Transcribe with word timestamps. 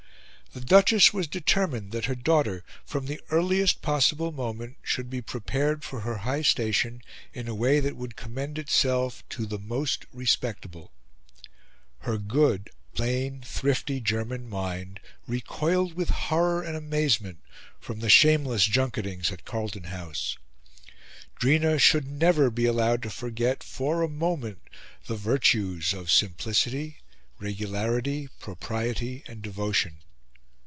The 0.53 0.59
Duchess 0.59 1.13
was 1.13 1.27
determined 1.29 1.93
that 1.93 2.07
her 2.07 2.13
daughter, 2.13 2.65
from 2.83 3.05
the 3.05 3.21
earliest 3.29 3.81
possible 3.81 4.33
moment, 4.33 4.75
should 4.83 5.09
be 5.09 5.21
prepared 5.21 5.81
for 5.85 6.01
her 6.01 6.17
high 6.27 6.41
station 6.41 7.01
in 7.31 7.47
a 7.47 7.55
way 7.55 7.79
that 7.79 7.95
would 7.95 8.17
commend 8.17 8.57
itself 8.59 9.23
to 9.29 9.45
the 9.45 9.57
most 9.57 10.05
respectable; 10.11 10.91
her 11.99 12.17
good, 12.17 12.69
plain, 12.93 13.41
thrifty 13.41 14.01
German 14.01 14.49
mind 14.49 14.99
recoiled 15.25 15.93
with 15.93 16.09
horror 16.09 16.61
and 16.63 16.75
amazement 16.75 17.39
from 17.79 18.01
the 18.01 18.09
shameless 18.09 18.65
junketings 18.65 19.31
at 19.31 19.45
Carlton 19.45 19.85
House; 19.85 20.37
Drina 21.39 21.79
should 21.79 22.05
never 22.09 22.49
be 22.51 22.65
allowed 22.65 23.01
to 23.03 23.09
forget 23.09 23.63
for 23.63 24.01
a 24.01 24.09
moment 24.09 24.59
the 25.05 25.15
virtues 25.15 25.93
of 25.93 26.11
simplicity, 26.11 26.97
regularity, 27.39 28.27
propriety, 28.41 29.23
and 29.27 29.41
devotion. 29.41 29.99